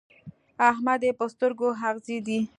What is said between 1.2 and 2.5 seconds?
سترګو کې اغزی دی.